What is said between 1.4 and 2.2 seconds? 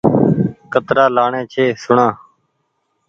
ڇي سوڻآ